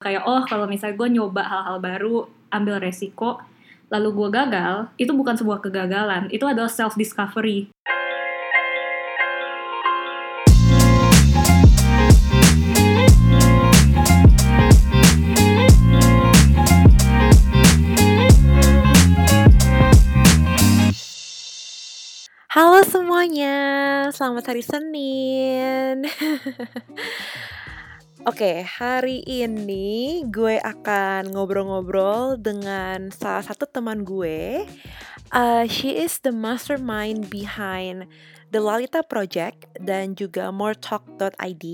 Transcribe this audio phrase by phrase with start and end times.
[0.00, 3.36] kayak oh kalau misalnya gue nyoba hal-hal baru ambil resiko
[3.92, 7.68] lalu gue gagal itu bukan sebuah kegagalan itu adalah self discovery
[22.50, 23.56] Halo semuanya,
[24.10, 26.02] selamat hari Senin.
[28.28, 34.68] Oke, hari ini gue akan ngobrol-ngobrol dengan salah satu teman gue.
[35.32, 38.04] Uh, she is the mastermind behind
[38.52, 41.64] the Lalita Project dan juga moretalk.id.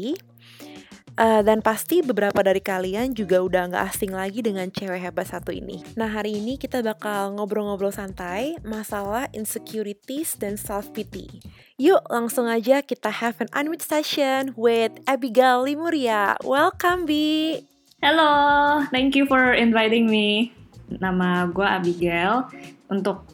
[1.16, 5.48] Uh, dan pasti beberapa dari kalian juga udah nggak asing lagi dengan cewek hebat satu
[5.48, 5.80] ini.
[5.96, 11.40] Nah hari ini kita bakal ngobrol-ngobrol santai masalah insecurities dan self-pity.
[11.80, 16.36] Yuk langsung aja kita have an unmute session with Abigail Limuria.
[16.44, 17.64] Welcome Bi!
[18.04, 20.52] Hello, thank you for inviting me.
[20.92, 22.44] Nama gue Abigail.
[22.92, 23.24] Untuk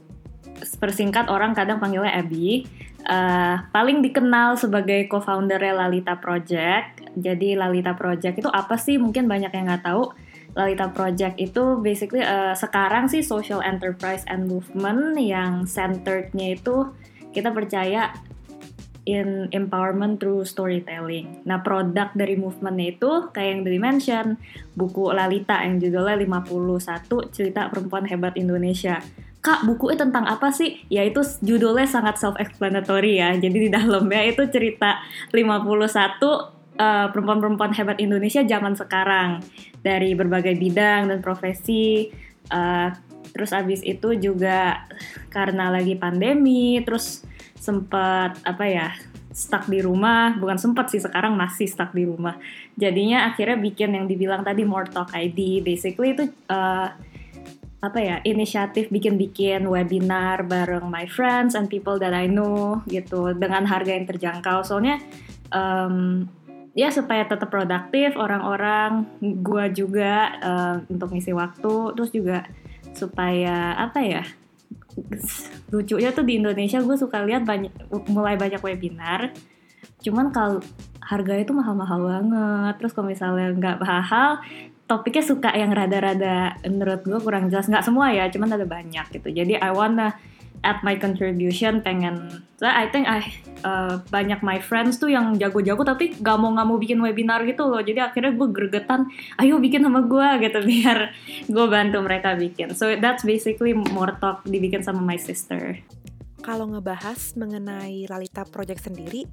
[0.79, 2.63] persingkat orang kadang panggilnya Abby.
[3.03, 8.97] Uh, paling dikenal sebagai co-founder Lalita Project jadi Lalita Project itu apa sih?
[8.97, 10.13] Mungkin banyak yang nggak tahu.
[10.53, 16.93] Lalita Project itu basically uh, sekarang sih social enterprise and movement yang centerednya itu
[17.33, 18.13] kita percaya
[19.09, 21.43] in empowerment through storytelling.
[21.49, 24.27] Nah, produk dari movementnya itu kayak yang dari mention,
[24.79, 29.03] buku Lalita yang judulnya 51 Cerita Perempuan Hebat Indonesia.
[29.43, 30.87] Kak, bukunya tentang apa sih?
[30.87, 33.35] Ya itu judulnya sangat self-explanatory ya.
[33.35, 35.03] Jadi di dalamnya itu cerita
[35.35, 39.43] 51 perempuan perempuan-perempuan hebat Indonesia zaman sekarang
[39.83, 42.07] dari berbagai bidang dan profesi.
[42.55, 42.95] Uh,
[43.35, 44.87] terus abis itu juga
[45.35, 47.27] karena lagi pandemi, terus
[47.59, 48.89] sempat apa ya
[49.35, 52.39] stuck di rumah, bukan sempat sih sekarang masih stuck di rumah.
[52.79, 56.93] Jadinya akhirnya bikin yang dibilang tadi More Talk ID, basically itu uh,
[57.83, 63.67] apa ya inisiatif bikin-bikin webinar bareng my friends and people that I know gitu dengan
[63.67, 64.63] harga yang terjangkau.
[64.63, 65.03] Soalnya
[65.51, 66.31] um,
[66.73, 72.49] ya supaya tetap produktif orang-orang gue juga uh, untuk ngisi waktu terus juga
[72.97, 74.25] supaya apa ya
[75.73, 77.73] lucunya tuh di Indonesia gue suka lihat banyak
[78.09, 79.37] mulai banyak webinar
[80.01, 80.65] cuman kalau
[81.05, 84.41] harganya tuh mahal-mahal banget terus kalau misalnya nggak mahal
[84.93, 87.65] topiknya suka yang rada-rada menurut gue kurang jelas.
[87.65, 89.33] Nggak semua ya cuman ada banyak gitu.
[89.33, 90.13] Jadi I wanna
[90.63, 93.27] add my contribution pengen so I think I
[93.67, 97.65] uh, banyak my friends tuh yang jago-jago tapi gak mau gak mau bikin webinar gitu
[97.67, 97.81] loh.
[97.81, 99.09] Jadi akhirnya gue gregetan
[99.41, 100.99] ayo bikin sama gue gitu biar
[101.49, 102.77] gue bantu mereka bikin.
[102.77, 105.81] So that's basically more talk dibikin sama my sister.
[106.43, 109.25] Kalau ngebahas mengenai Lalita Project sendiri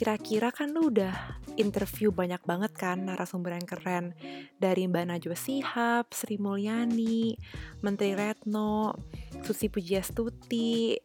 [0.00, 1.12] kira-kira kan lu udah
[1.60, 4.16] interview banyak banget kan narasumber yang keren
[4.56, 7.36] dari Mbak Najwa Sihab, Sri Mulyani,
[7.84, 8.96] Menteri Retno,
[9.44, 10.96] Susi Pujiastuti,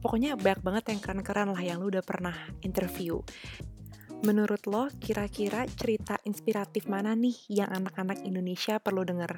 [0.00, 2.32] pokoknya banyak banget yang keren-keren lah yang lu udah pernah
[2.64, 3.20] interview.
[4.24, 9.36] Menurut lo, kira-kira cerita inspiratif mana nih yang anak-anak Indonesia perlu denger?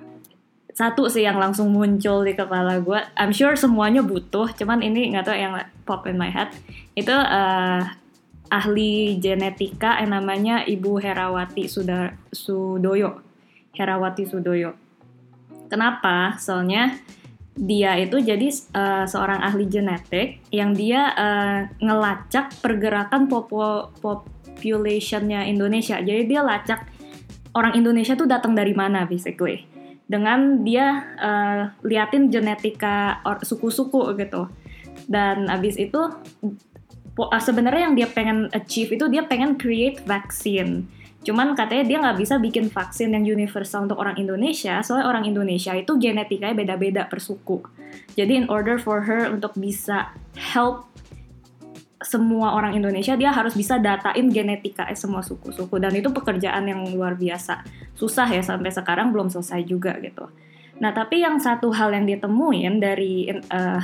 [0.71, 5.27] Satu sih yang langsung muncul di kepala gue, I'm sure semuanya butuh, cuman ini nggak
[5.27, 6.55] tau yang pop in my head.
[6.95, 8.02] Itu uh,
[8.53, 13.25] ahli genetika yang namanya Ibu Herawati Suda, Sudoyo.
[13.73, 14.77] Herawati Sudoyo.
[15.73, 16.37] Kenapa?
[16.37, 17.01] Soalnya
[17.57, 25.97] dia itu jadi uh, seorang ahli genetik yang dia uh, ngelacak pergerakan popo, populationnya Indonesia.
[25.97, 26.85] Jadi dia lacak
[27.57, 29.65] orang Indonesia tuh datang dari mana basically.
[30.05, 34.53] Dengan dia uh, liatin genetika suku-suku gitu.
[35.09, 36.13] Dan abis itu
[37.17, 40.89] sebenarnya yang dia pengen achieve itu dia pengen create vaksin.
[41.23, 45.71] Cuman katanya dia nggak bisa bikin vaksin yang universal untuk orang Indonesia, soalnya orang Indonesia
[45.79, 47.63] itu genetikanya beda-beda per suku.
[48.19, 50.91] Jadi in order for her untuk bisa help
[52.03, 55.79] semua orang Indonesia, dia harus bisa datain genetika semua suku-suku.
[55.79, 57.63] Dan itu pekerjaan yang luar biasa.
[57.95, 60.27] Susah ya, sampai sekarang belum selesai juga gitu.
[60.83, 63.79] Nah, tapi yang satu hal yang ditemuin dari uh,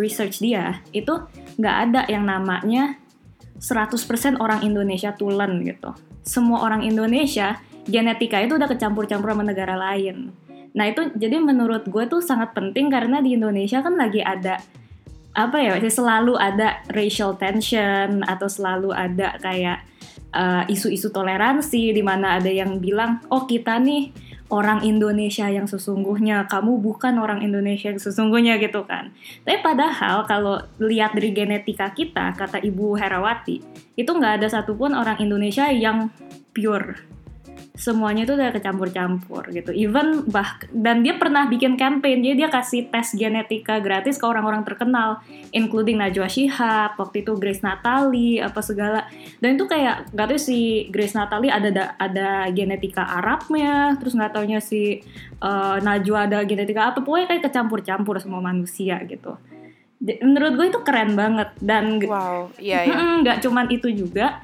[0.00, 1.12] research dia itu
[1.56, 2.96] nggak ada yang namanya
[3.62, 5.94] 100% orang Indonesia tulen gitu.
[6.26, 10.34] Semua orang Indonesia genetika itu udah kecampur-campur sama negara lain.
[10.72, 14.58] Nah itu jadi menurut gue tuh sangat penting karena di Indonesia kan lagi ada
[15.32, 19.80] apa ya selalu ada racial tension atau selalu ada kayak
[20.36, 24.12] uh, isu-isu uh, toleransi di mana ada yang bilang oh kita nih
[24.52, 29.16] orang Indonesia yang sesungguhnya, kamu bukan orang Indonesia yang sesungguhnya gitu kan.
[29.48, 33.64] Tapi padahal kalau lihat dari genetika kita, kata Ibu Herawati,
[33.96, 36.12] itu nggak ada satupun orang Indonesia yang
[36.52, 37.00] pure.
[37.72, 39.72] Semuanya itu udah kecampur-campur gitu.
[39.72, 44.60] Even bah dan dia pernah bikin campaign, jadi dia kasih tes genetika gratis ke orang-orang
[44.60, 45.24] terkenal,
[45.56, 49.08] including Najwa Shihab, waktu itu Grace Natali, apa segala.
[49.40, 54.60] Dan itu kayak gak tahu si Grace Natali ada ada genetika Arabnya, terus nggak taunya
[54.60, 55.00] si
[55.40, 59.40] uh, Najwa ada genetika apa, pokoknya kayak kecampur-campur semua manusia gitu.
[60.02, 63.22] Menurut gue itu keren banget dan wow, iya, iya.
[63.22, 64.42] nggak cuman itu juga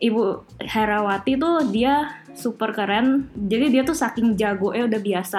[0.00, 3.30] Ibu Herawati tuh dia super keren.
[3.34, 5.38] Jadi dia tuh saking jago ya udah biasa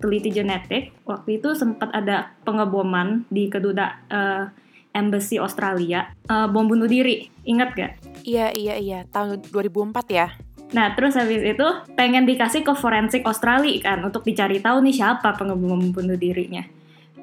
[0.00, 0.96] teliti genetik.
[1.04, 4.48] Waktu itu sempat ada pengeboman di keduta uh,
[4.90, 7.30] embassy Australia, uh, bom bunuh diri.
[7.46, 7.92] Ingat gak?
[8.26, 8.98] Iya, iya, iya.
[9.06, 10.34] Tahun 2004 ya.
[10.70, 11.66] Nah, terus habis itu
[11.98, 16.62] pengen dikasih ke forensik Australia kan untuk dicari tahu nih siapa pengebom bunuh dirinya.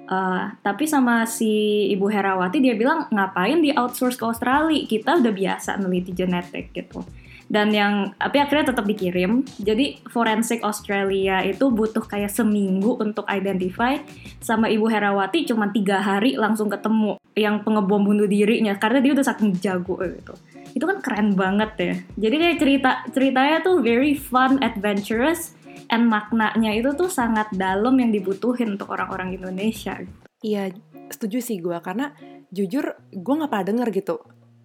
[0.07, 5.33] Uh, tapi sama si Ibu Herawati dia bilang ngapain di outsource ke Australia kita udah
[5.35, 7.03] biasa neliti genetik gitu
[7.47, 9.47] dan yang tapi akhirnya tetap dikirim.
[9.59, 13.99] Jadi forensik Australia itu butuh kayak seminggu untuk identify.
[14.43, 18.75] Sama Ibu Herawati cuma tiga hari langsung ketemu yang pengebom bunuh dirinya.
[18.75, 20.35] Karena dia udah saking jago gitu.
[20.75, 21.95] Itu kan keren banget ya.
[22.27, 25.55] Jadi kayak cerita ceritanya tuh very fun adventurous
[25.87, 30.03] and maknanya itu tuh sangat dalam yang dibutuhin untuk orang-orang Indonesia.
[30.43, 30.69] Iya,
[31.09, 32.11] setuju sih gue karena
[32.51, 34.15] jujur gue nggak pernah denger gitu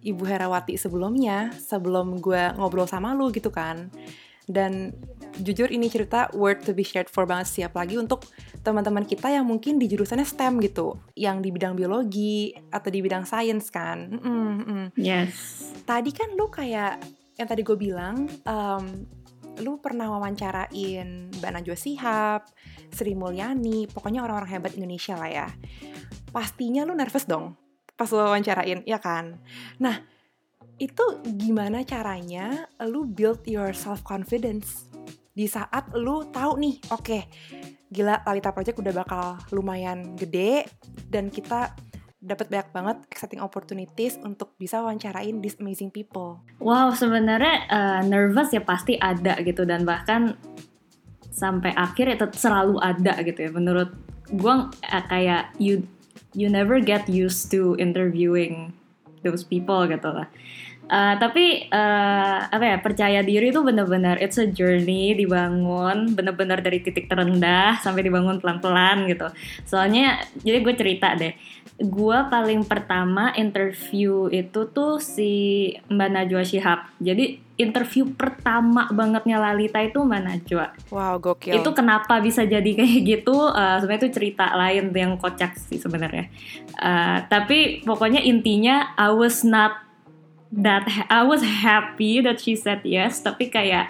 [0.03, 3.87] Ibu Herawati sebelumnya sebelum gue ngobrol sama lu gitu kan.
[4.43, 4.91] Dan
[5.39, 8.27] jujur ini cerita worth to be shared for banget sih apalagi untuk
[8.59, 13.23] teman-teman kita yang mungkin di jurusannya STEM gitu, yang di bidang biologi atau di bidang
[13.23, 14.19] sains kan.
[14.19, 14.83] Mm -mm.
[14.99, 15.71] Yes.
[15.87, 16.99] Tadi kan lu kayak
[17.39, 18.85] yang tadi gue bilang um,
[19.63, 22.41] lu pernah wawancarain Mbak Najwa Sihab,
[22.91, 25.47] Sri Mulyani, pokoknya orang-orang hebat Indonesia lah ya.
[26.35, 27.62] Pastinya lu nervous dong
[27.93, 29.37] pas lu wawancarain, ya kan?
[29.77, 30.01] Nah,
[30.81, 31.05] itu
[31.37, 34.89] gimana caranya lu build your self confidence
[35.33, 37.21] di saat lu tahu nih, oke, okay,
[37.89, 40.65] gila Talita Project udah bakal lumayan gede
[41.09, 41.73] dan kita
[42.23, 46.39] dapat banyak banget exciting opportunities untuk bisa wawancarain these amazing people.
[46.63, 50.39] Wow, sebenarnya uh, nervous ya pasti ada gitu dan bahkan
[51.33, 53.51] sampai akhir itu selalu ada gitu ya.
[53.51, 53.91] Menurut
[54.31, 55.83] gue uh, kayak you
[56.33, 58.73] you never get used to interviewing
[59.23, 60.27] those people gitu lah.
[60.83, 66.83] Uh, tapi uh, apa ya percaya diri itu benar-benar it's a journey dibangun benar-benar dari
[66.83, 69.31] titik terendah sampai dibangun pelan-pelan gitu.
[69.63, 71.33] Soalnya jadi gue cerita deh
[71.81, 76.79] gue paling pertama interview itu tuh si Mbak Najwa Shihab.
[77.01, 80.67] Jadi interview pertama bangetnya Lalita itu Mbak Najwa.
[80.93, 81.57] Wow, gokil.
[81.57, 83.33] Itu kenapa bisa jadi kayak gitu?
[83.33, 86.29] Uh, sebenarnya itu cerita lain yang kocak sih sebenarnya.
[86.77, 89.82] Uh, tapi pokoknya intinya I was not
[90.53, 93.25] that I was happy that she said yes.
[93.25, 93.89] Tapi kayak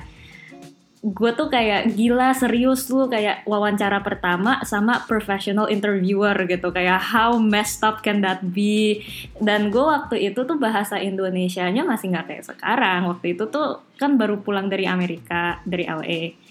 [1.03, 6.71] gue tuh kayak gila serius lu kayak wawancara pertama sama professional interviewer gitu.
[6.71, 9.03] Kayak how messed up can that be?
[9.43, 13.11] Dan gue waktu itu tuh bahasa Indonesia-nya masih nggak kayak sekarang.
[13.11, 16.42] Waktu itu tuh kan baru pulang dari Amerika dari LA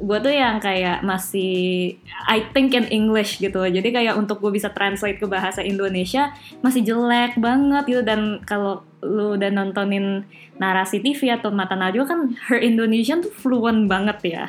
[0.00, 1.94] gue tuh yang kayak masih
[2.24, 3.60] I think in English gitu.
[3.60, 6.32] Jadi kayak untuk gue bisa translate ke bahasa Indonesia
[6.64, 8.02] masih jelek banget gitu.
[8.02, 10.24] Dan kalau lu udah nontonin
[10.56, 14.44] narasi TV atau Mata Najwa kan her Indonesian tuh fluent banget ya.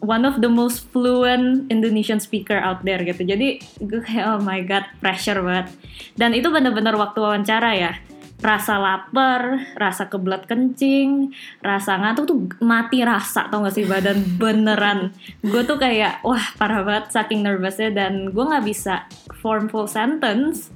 [0.00, 3.20] One of the most fluent Indonesian speaker out there gitu.
[3.20, 5.76] Jadi gue kayak oh my god pressure banget.
[6.16, 7.92] Dan itu bener-bener waktu wawancara ya
[8.40, 15.12] rasa lapar, rasa kebelat kencing, rasa ngantuk tuh mati rasa tau gak sih badan beneran.
[15.44, 19.04] Gue tuh kayak wah parah banget saking nervousnya dan gue nggak bisa
[19.40, 20.72] form full sentence.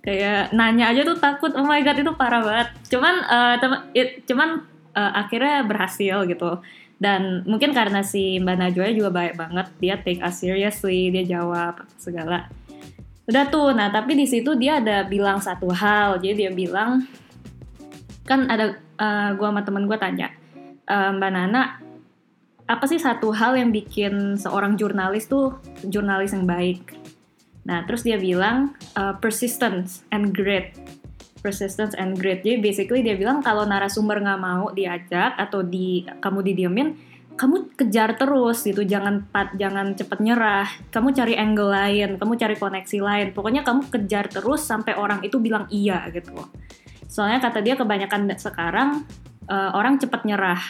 [0.00, 2.68] Kayak nanya aja tuh takut, oh my god itu parah banget.
[2.88, 3.54] Cuman uh,
[3.92, 4.64] it, cuman
[4.96, 6.62] uh, akhirnya berhasil gitu.
[7.00, 11.80] Dan mungkin karena si Mbak Najwa juga baik banget, dia take us seriously, dia jawab
[11.96, 12.52] segala
[13.30, 16.18] udah tuh nah tapi di situ dia ada bilang satu hal.
[16.18, 17.06] Jadi dia bilang
[18.26, 20.30] kan ada uh, gua sama temen gue tanya
[20.90, 21.62] uh, mbak Nana
[22.70, 26.94] apa sih satu hal yang bikin seorang jurnalis tuh jurnalis yang baik?
[27.66, 30.74] Nah terus dia bilang uh, persistence and grit.
[31.42, 32.46] Persistence and grit.
[32.46, 36.88] Jadi basically dia bilang kalau narasumber nggak mau diajak atau di kamu didiemin
[37.40, 40.68] kamu kejar terus gitu jangan pat jangan cepet nyerah.
[40.92, 43.26] Kamu cari angle lain kamu cari koneksi lain.
[43.32, 46.36] Pokoknya kamu kejar terus sampai orang itu bilang iya gitu.
[47.08, 49.08] Soalnya kata dia kebanyakan sekarang
[49.48, 50.60] uh, orang cepet nyerah.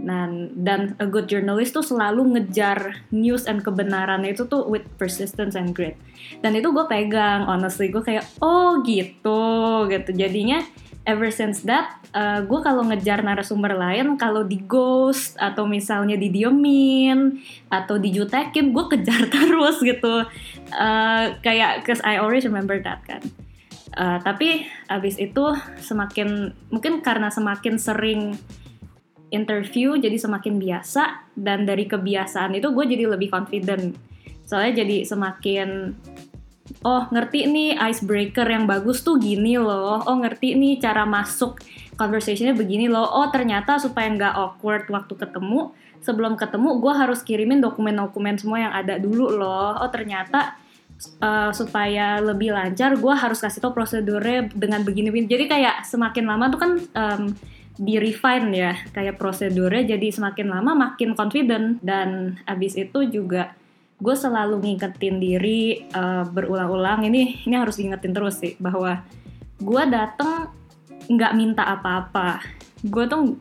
[0.00, 5.56] Dan dan a good journalist tuh selalu ngejar news and kebenaran itu tuh with persistence
[5.56, 5.96] and grit.
[6.44, 7.88] Dan itu gue pegang honestly.
[7.88, 9.40] Gue kayak oh gitu
[9.88, 10.10] gitu.
[10.12, 10.60] Jadinya
[11.08, 17.40] ever since that uh, gue kalau ngejar narasumber lain kalau di ghost atau misalnya didiemin
[17.72, 20.26] atau dijutekin gue kejar terus gitu.
[20.70, 23.22] Uh, kayak cause I always remember that kan.
[23.90, 25.50] Uh, tapi abis itu
[25.82, 28.38] semakin mungkin karena semakin sering
[29.34, 33.98] interview jadi semakin biasa dan dari kebiasaan itu gue jadi lebih confident.
[34.46, 35.94] Soalnya jadi semakin
[36.80, 40.00] oh ngerti nih icebreaker yang bagus tuh gini loh.
[40.04, 41.60] Oh ngerti nih cara masuk
[42.00, 43.04] conversationnya begini loh.
[43.04, 48.72] Oh ternyata supaya nggak awkward waktu ketemu sebelum ketemu gue harus kirimin dokumen-dokumen semua yang
[48.72, 49.76] ada dulu loh.
[49.76, 50.56] Oh ternyata
[51.20, 56.48] uh, supaya lebih lancar gue harus kasih tau prosedurnya dengan begini jadi kayak semakin lama
[56.48, 57.22] tuh kan um,
[57.80, 58.72] di refine ya.
[58.92, 61.80] Kayak prosedurnya jadi semakin lama makin confident.
[61.80, 63.56] Dan abis itu juga
[64.00, 67.04] gue selalu ngingetin diri uh, berulang-ulang.
[67.04, 69.04] Ini ini harus diingetin terus sih bahwa
[69.60, 70.48] gue dateng
[71.06, 72.40] nggak minta apa-apa.
[72.80, 73.36] Gue tuh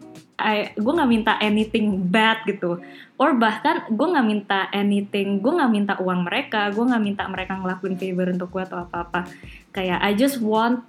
[0.75, 2.79] gue nggak minta anything bad gitu.
[3.19, 7.59] Or bahkan gue nggak minta anything gue nggak minta uang mereka gue nggak minta mereka
[7.59, 9.27] ngelakuin favor untuk gue atau apa-apa.
[9.71, 10.83] Kayak I just want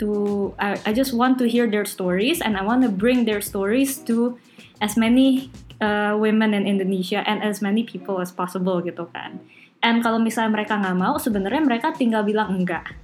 [0.00, 3.44] to I, I just want to hear their stories and I want to bring their
[3.44, 4.40] stories to
[4.80, 5.52] as many
[5.84, 9.36] uh, women in Indonesia and as many people as possible gitu kan.
[9.84, 12.96] And kalau misalnya mereka nggak mau, sebenarnya mereka tinggal bilang enggak.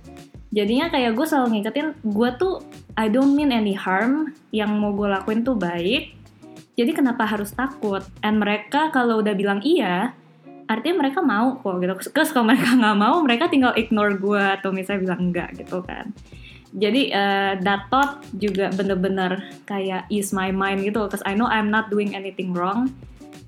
[0.51, 2.65] Jadinya kayak gue selalu ngingetin, gue tuh
[2.97, 6.17] I don't mean any harm, yang mau gue lakuin tuh baik.
[6.75, 8.01] Jadi kenapa harus takut?
[8.25, 10.17] And mereka kalau udah bilang iya,
[10.65, 11.93] artinya mereka mau kok gitu.
[12.17, 16.11] Terus kalau mereka nggak mau, mereka tinggal ignore gue atau misalnya bilang enggak gitu kan
[16.71, 21.67] jadi uh, that thought juga bener-bener kayak ease my mind gitu cause I know I'm
[21.67, 22.95] not doing anything wrong.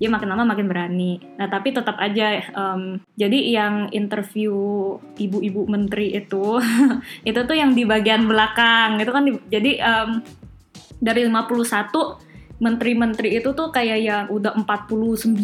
[0.01, 1.23] Ya makin lama makin berani.
[1.39, 4.51] Nah tapi tetap aja um, jadi yang interview
[5.15, 6.59] ibu-ibu menteri itu
[7.29, 8.99] itu tuh yang di bagian belakang.
[8.99, 10.19] Itu kan di, jadi um,
[10.99, 15.39] dari 51 menteri-menteri itu tuh kayak yang udah 49,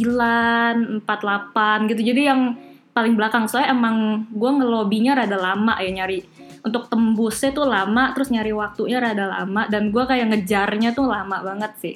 [1.07, 2.01] 48 gitu.
[2.03, 2.59] Jadi yang
[2.91, 3.47] paling belakang.
[3.47, 8.99] Soalnya emang gue ngelobinya rada lama ya nyari untuk tembusnya tuh lama terus nyari waktunya
[8.99, 11.95] rada lama dan gue kayak ngejarnya tuh lama banget sih.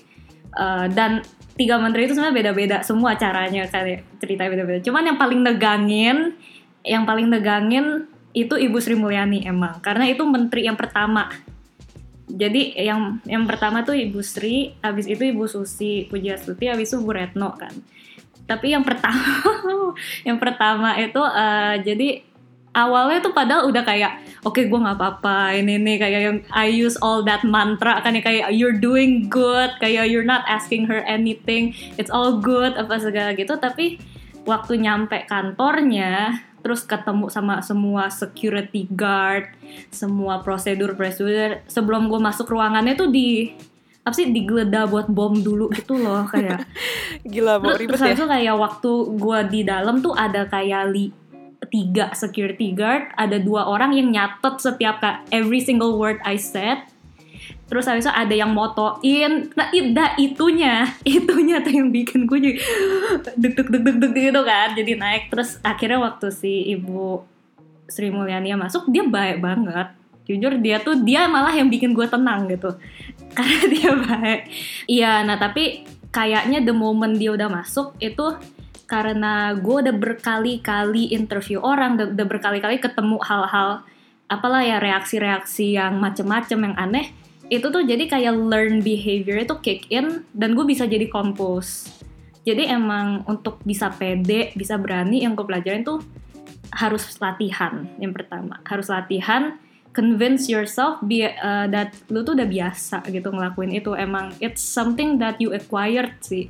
[0.53, 1.25] Uh, dan
[1.58, 4.79] tiga menteri itu sebenarnya beda-beda semua caranya kayak cerita beda-beda.
[4.86, 6.38] Cuman yang paling negangin
[6.84, 11.29] yang paling negangin itu Ibu Sri Mulyani emang karena itu menteri yang pertama.
[12.24, 17.13] Jadi yang yang pertama tuh Ibu Sri, habis itu Ibu Susi Pujiastuti, habis itu Bu
[17.13, 17.74] Retno kan.
[18.50, 19.22] Tapi yang pertama,
[20.27, 22.33] yang pertama itu uh, jadi
[22.74, 26.70] awalnya tuh padahal udah kayak oke okay, gue nggak apa-apa ini nih kayak yang I
[26.74, 31.06] use all that mantra kan ya kayak you're doing good kayak you're not asking her
[31.06, 34.01] anything it's all good apa segala gitu tapi
[34.44, 39.51] waktu nyampe kantornya terus ketemu sama semua security guard
[39.94, 43.51] semua prosedur prosedur sebelum gue masuk ruangannya tuh di
[44.03, 46.68] apa sih digeledah buat bom dulu gitu loh kayak
[47.32, 48.12] gila mau ribet terus ya?
[48.15, 51.23] itu kayak waktu gue di dalam tuh ada kayak li
[51.67, 55.00] tiga security guard, ada dua orang yang nyatet setiap
[55.32, 56.88] every single word I said.
[57.67, 62.58] Terus habis itu ada yang motoin, nah ida itunya, itunya tuh yang bikin gue jadi
[63.41, 65.34] deg deg deg deg deg gitu kan, jadi naik.
[65.34, 67.25] Terus akhirnya waktu si ibu
[67.89, 69.89] Sri Mulyani masuk, dia baik banget.
[70.24, 72.77] Jujur dia tuh dia malah yang bikin gue tenang gitu,
[73.38, 74.41] karena dia baik.
[74.88, 78.38] Iya, nah tapi kayaknya the moment dia udah masuk itu
[78.86, 83.82] karena gue udah berkali-kali interview orang, udah, berkali-kali ketemu hal-hal
[84.28, 87.13] apalah ya reaksi-reaksi yang macem-macem yang aneh,
[87.48, 91.92] itu tuh jadi kayak learn behavior itu kick in dan gue bisa jadi compose.
[92.44, 96.04] Jadi emang untuk bisa pede, bisa berani yang gue pelajarin tuh
[96.75, 99.56] harus latihan yang pertama, harus latihan
[99.94, 103.94] convince yourself be, uh, that lu tuh udah biasa gitu ngelakuin itu.
[103.96, 106.50] Emang it's something that you acquired sih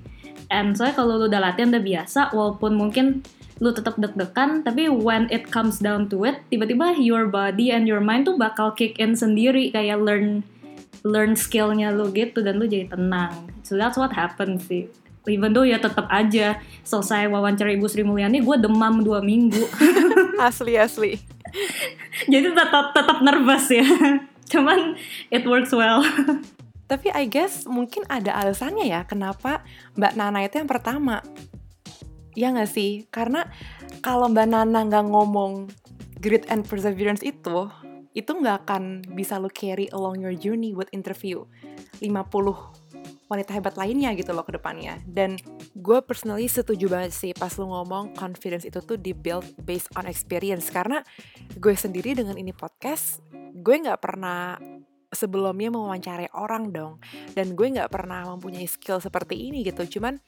[0.52, 3.06] and soalnya kalau lu udah latihan udah biasa walaupun mungkin
[3.62, 8.02] lu tetap deg-degan tapi when it comes down to it tiba-tiba your body and your
[8.02, 10.44] mind tuh bakal kick in sendiri kayak learn
[11.04, 13.52] learn skillnya lu gitu dan lu jadi tenang.
[13.62, 14.88] So that's what happened sih.
[15.28, 19.64] Even though ya tetap aja selesai wawancara Ibu Sri Mulyani gue demam dua minggu.
[20.48, 21.16] Asli asli.
[22.28, 23.84] Jadi tetap tetap nervous ya.
[24.52, 25.00] Cuman
[25.32, 26.04] it works well
[26.88, 29.64] Tapi I guess mungkin ada alasannya ya kenapa
[29.96, 31.24] Mbak Nana itu yang pertama.
[32.34, 33.06] Ya nggak sih?
[33.14, 33.46] Karena
[34.02, 35.70] kalau Mbak Nana nggak ngomong
[36.20, 37.70] grit and perseverance itu,
[38.14, 41.46] itu nggak akan bisa lo carry along your journey buat interview
[42.02, 42.84] 50
[43.34, 45.02] wanita hebat lainnya gitu loh ke depannya.
[45.10, 45.42] Dan
[45.74, 50.06] gue personally setuju banget sih pas lo ngomong confidence itu tuh di build based on
[50.06, 50.70] experience.
[50.70, 51.02] Karena
[51.58, 53.26] gue sendiri dengan ini podcast,
[53.58, 54.62] gue nggak pernah
[55.14, 57.00] sebelumnya mewawancarai orang dong.
[57.34, 59.98] Dan gue nggak pernah mempunyai skill seperti ini gitu.
[59.98, 60.20] Cuman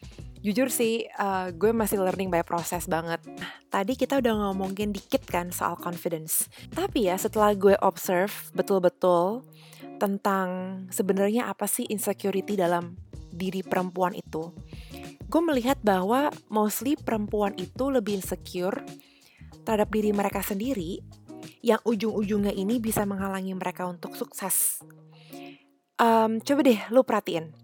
[0.45, 3.19] jujur sih uh, gue masih learning by process banget.
[3.37, 6.47] Nah, tadi kita udah ngomongin dikit kan soal confidence.
[6.71, 9.43] Tapi ya setelah gue observe betul-betul
[9.97, 12.95] tentang sebenarnya apa sih insecurity dalam
[13.35, 14.51] diri perempuan itu
[15.25, 18.85] gue melihat bahwa mostly perempuan itu lebih insecure
[19.65, 21.01] terhadap diri mereka sendiri
[21.65, 24.81] yang ujung-ujungnya ini bisa menghalangi mereka untuk sukses.
[25.95, 27.55] Um, coba deh lu perhatiin.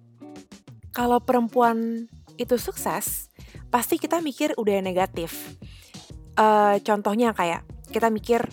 [0.91, 3.31] Kalau perempuan itu sukses,
[3.71, 5.55] pasti kita mikir udah negatif.
[6.35, 8.43] Uh, contohnya kayak kita mikir,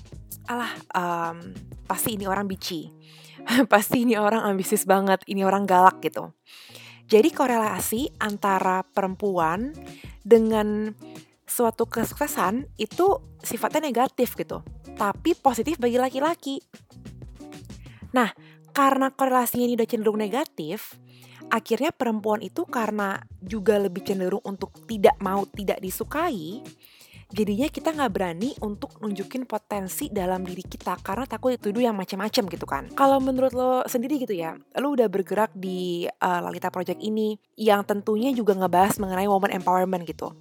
[0.51, 1.55] alah um,
[1.87, 2.91] pasti ini orang bici,
[3.73, 6.35] pasti ini orang ambisius banget, ini orang galak gitu.
[7.09, 9.73] Jadi korelasi antara perempuan
[10.21, 10.93] dengan
[11.49, 14.61] suatu kesuksesan itu sifatnya negatif gitu
[14.99, 16.59] tapi positif bagi laki-laki.
[18.13, 18.35] Nah,
[18.75, 20.99] karena korelasinya ini udah cenderung negatif,
[21.49, 26.61] akhirnya perempuan itu karena juga lebih cenderung untuk tidak mau tidak disukai,
[27.29, 32.45] jadinya kita nggak berani untuk nunjukin potensi dalam diri kita karena takut dituduh yang macam-macam
[32.49, 32.85] gitu kan.
[32.97, 37.85] Kalau menurut lo sendiri gitu ya, lo udah bergerak di uh, Lalita Project ini yang
[37.85, 40.33] tentunya juga ngebahas mengenai woman empowerment gitu.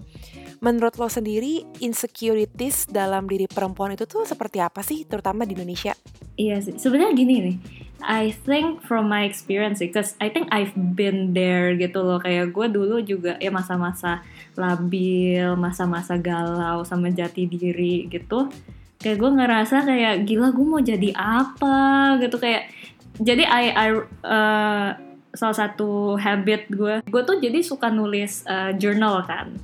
[0.63, 5.93] Menurut lo sendiri insecurities dalam diri perempuan itu tuh seperti apa sih, terutama di Indonesia?
[6.37, 7.57] Iya sebenarnya gini nih.
[8.03, 12.67] I think from my experience because I think I've been there gitu loh kayak gue
[12.69, 14.21] dulu juga ya masa-masa
[14.53, 18.53] labil, masa-masa galau sama jati diri gitu.
[19.01, 22.69] Kayak gue ngerasa kayak gila gue mau jadi apa gitu kayak
[23.17, 23.87] jadi I, I
[24.25, 24.87] uh,
[25.33, 29.57] salah satu habit gue gue tuh jadi suka nulis uh, journal kan.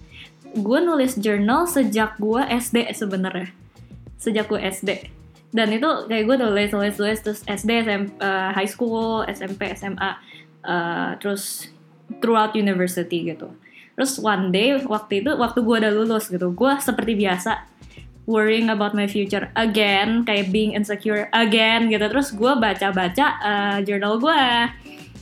[0.54, 3.50] Gue nulis journal sejak gue SD sebenarnya.
[4.18, 5.23] Sejak gue SD
[5.54, 10.18] dan itu kayak gue tulis tulis tulis terus SD SM, uh, high school SMP SMA
[10.66, 11.70] uh, terus
[12.18, 13.54] throughout university gitu.
[13.94, 17.70] Terus one day waktu itu waktu gue udah lulus gitu gue seperti biasa
[18.26, 22.02] worrying about my future again kayak being insecure again gitu.
[22.10, 24.42] Terus gue baca baca uh, journal gue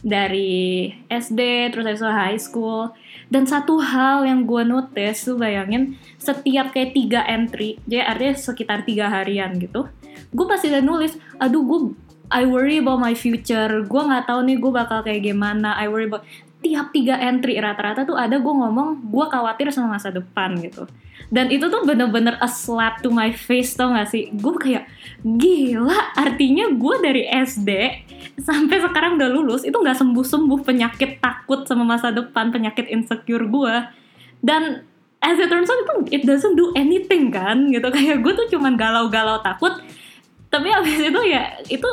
[0.02, 2.96] dari SD terus habis high school.
[3.32, 8.84] Dan satu hal yang gue notice tuh bayangin setiap kayak tiga entry jadi artinya sekitar
[8.86, 9.90] tiga harian gitu
[10.32, 11.80] gue pasti udah nulis aduh gue
[12.32, 13.84] I worry about my future.
[13.84, 15.76] Gue nggak tahu nih gue bakal kayak gimana.
[15.76, 16.24] I worry about
[16.64, 20.88] tiap tiga entry rata-rata tuh ada gue ngomong gue khawatir sama masa depan gitu.
[21.28, 24.32] Dan itu tuh bener-bener a slap to my face tau gak sih?
[24.32, 24.88] Gue kayak
[25.26, 27.70] gila artinya gue dari SD
[28.42, 33.76] sampai sekarang udah lulus itu nggak sembuh-sembuh penyakit takut sama masa depan penyakit insecure gue
[34.42, 34.82] dan
[35.22, 37.90] as it turns out itu it doesn't do anything kan gitu.
[37.96, 39.82] Kayak gue tuh cuman galau-galau takut
[40.52, 41.90] tapi abis itu ya itu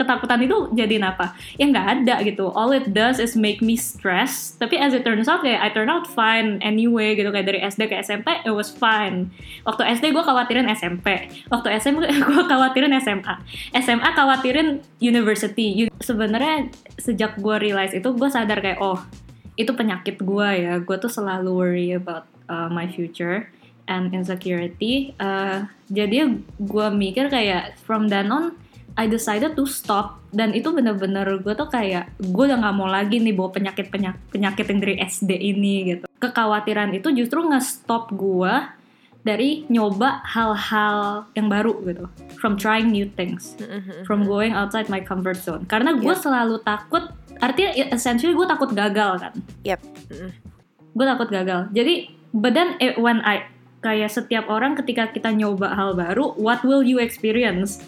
[0.00, 1.36] ketakutan itu jadi apa?
[1.60, 2.48] Ya nggak ada gitu.
[2.56, 4.56] All it does is make me stress.
[4.56, 7.28] Tapi as it turns out kayak I turn out fine anyway gitu.
[7.28, 9.28] Kayak dari SD ke SMP it was fine.
[9.68, 13.34] Waktu SD gue khawatirin SMP waktu SMP gue khawatirin SMA
[13.76, 15.84] SMA khawatirin university.
[16.00, 18.96] Sebenarnya sejak gue realize itu gue sadar kayak oh
[19.60, 20.80] itu penyakit gue ya.
[20.80, 23.52] Gue tuh selalu worry about uh, my future
[23.90, 28.54] and insecurity uh, jadi gue mikir kayak from then on
[28.98, 30.18] I decided to stop.
[30.30, 34.22] Dan itu bener-bener gue tuh kayak gue udah nggak mau lagi nih bawa penyakit penyakit
[34.30, 36.04] penyakit yang dari SD ini gitu.
[36.22, 38.54] Kekhawatiran itu justru nge-stop gue
[39.20, 42.06] dari nyoba hal-hal yang baru gitu.
[42.38, 43.58] From trying new things.
[43.58, 44.06] Mm-hmm.
[44.06, 45.66] from going outside my comfort zone.
[45.66, 46.22] Karena gue yep.
[46.22, 49.34] selalu takut artinya essentially gue takut gagal kan.
[49.66, 49.80] Yep.
[50.94, 51.72] Gue takut gagal.
[51.74, 56.60] Jadi but then it, when I kayak setiap orang ketika kita nyoba hal baru, what
[56.64, 57.80] will you experience?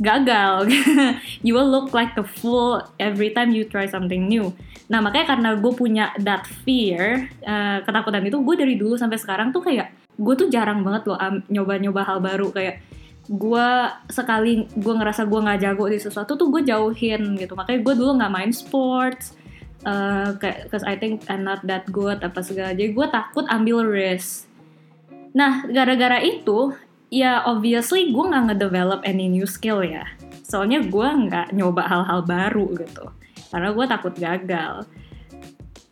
[0.00, 0.72] Gagal.
[1.46, 4.52] you will look like a fool every time you try something new.
[4.88, 9.52] Nah makanya karena gue punya that fear, uh, ketakutan itu gue dari dulu sampai sekarang
[9.52, 12.84] tuh kayak gue tuh jarang banget loh um, nyoba-nyoba hal baru kayak
[13.30, 13.68] gue
[14.10, 18.10] sekali gue ngerasa gue nggak jago di sesuatu tuh gue jauhin gitu makanya gue dulu
[18.18, 19.32] nggak main sports
[19.86, 23.86] uh, kayak cause I think I'm not that good apa segala jadi gue takut ambil
[23.86, 24.51] risk
[25.32, 26.76] Nah, gara-gara itu,
[27.08, 30.04] ya obviously gue nggak ngedevelop any new skill ya.
[30.44, 33.08] Soalnya gue nggak nyoba hal-hal baru gitu.
[33.48, 34.84] Karena gue takut gagal.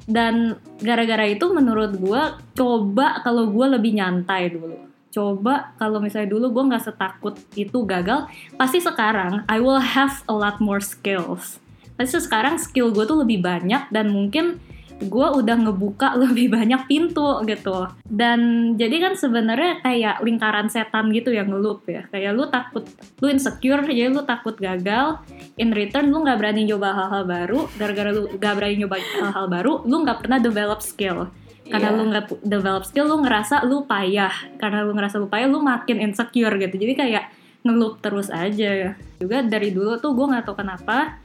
[0.05, 2.22] Dan gara-gara itu menurut gue,
[2.57, 4.90] coba kalau gue lebih nyantai dulu.
[5.11, 10.35] Coba kalau misalnya dulu gue nggak setakut itu gagal, pasti sekarang I will have a
[10.35, 11.59] lot more skills.
[11.98, 14.62] Pasti sekarang skill gue tuh lebih banyak dan mungkin
[15.01, 17.89] gue udah ngebuka lebih banyak pintu gitu.
[18.05, 22.05] Dan jadi kan sebenarnya kayak lingkaran setan gitu yang ngelup ya.
[22.13, 22.85] Kayak lu takut
[23.21, 25.25] lu insecure jadi lu takut gagal.
[25.57, 27.59] In return lu nggak berani nyoba hal-hal baru.
[27.81, 31.33] Gara-gara lu nggak berani nyoba hal-hal baru lu nggak pernah develop skill.
[31.71, 31.99] Karena Iya.
[31.99, 34.33] lu nggak develop skill lu ngerasa lu payah.
[34.59, 36.75] Karena lu ngerasa lu payah lu makin insecure gitu.
[36.77, 37.25] Jadi kayak
[37.65, 38.97] ngelup terus aja.
[39.21, 41.21] Juga dari dulu tuh gue nggak tahu kenapa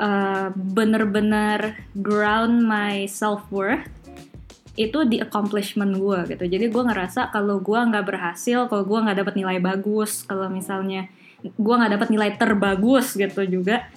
[0.00, 3.88] uh, bener-bener ground my self worth
[4.76, 9.18] itu di accomplishment gue gitu jadi gue ngerasa kalau gue nggak berhasil kalau gue nggak
[9.24, 11.08] dapat nilai bagus kalau misalnya
[11.40, 13.88] gue nggak dapat nilai terbagus gitu juga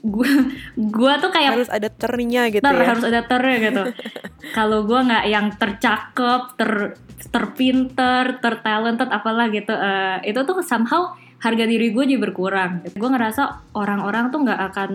[0.00, 0.30] gue
[0.74, 3.82] gue tuh kayak harus ada ternya gitu Ntar ya harus ada ternya gitu.
[4.56, 6.96] Kalau gue nggak yang tercakep, ter
[7.28, 12.84] terpinter, tertalented apalah gitu, eh, itu tuh somehow harga diri gue jadi berkurang.
[12.92, 14.90] Gue ngerasa orang-orang tuh nggak akan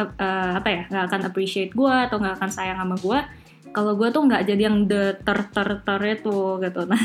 [0.00, 3.18] eh, apa ya, nggak akan appreciate gue atau nggak akan sayang sama gue.
[3.72, 6.80] Kalau gue tuh nggak jadi yang the ter ter ter itu gitu.
[6.92, 7.04] Nah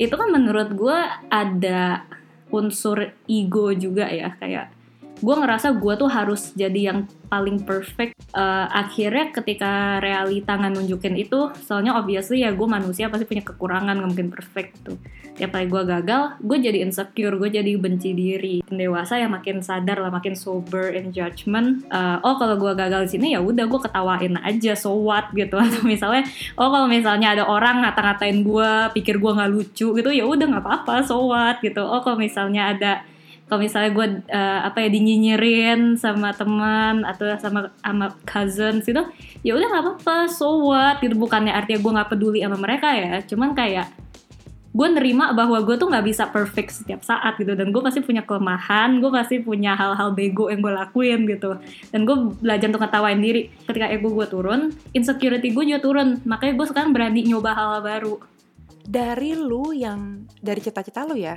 [0.00, 2.08] itu kan menurut gue ada
[2.50, 4.79] unsur ego juga ya kayak
[5.20, 11.18] gue ngerasa gue tuh harus jadi yang paling perfect Eh, akhirnya ketika realita nggak nunjukin
[11.18, 15.02] itu soalnya obviously ya gue manusia pasti punya kekurangan nggak mungkin perfect tuh.
[15.34, 18.62] Tiap kali gue gagal gue jadi insecure gue jadi benci diri.
[18.70, 23.18] Dewasa ya makin sadar lah makin sober in judgment Eh, oh kalau gue gagal di
[23.18, 25.58] sini ya udah gue ketawain aja so what gitu.
[25.66, 26.22] Atau misalnya
[26.54, 30.62] oh kalau misalnya ada orang ngata-ngatain gue pikir gue nggak lucu gitu ya udah nggak
[30.62, 31.82] apa-apa so what gitu.
[31.82, 33.02] Oh kalau misalnya ada
[33.50, 39.02] kalau misalnya gue eh, apa ya dinyinyirin sama teman atau sama sama cousins gitu
[39.42, 41.02] ya udah nggak apa-apa so what?
[41.02, 43.90] Gitu bukannya artinya gue nggak peduli sama mereka ya cuman kayak
[44.70, 48.22] gue nerima bahwa gue tuh nggak bisa perfect setiap saat gitu dan gue pasti punya
[48.22, 51.58] kelemahan gue pasti punya hal-hal bego yang gue lakuin gitu
[51.90, 53.50] dan gue belajar untuk ngetawain diri.
[53.66, 58.14] Ketika ego gue turun insecurity gue juga turun makanya gue sekarang berani nyoba hal-hal baru.
[58.86, 61.34] Dari lu yang dari cita-cita lu ya